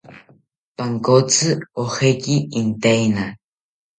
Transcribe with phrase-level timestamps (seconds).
[0.77, 1.47] Pankotzi
[1.83, 3.25] ojeki intaena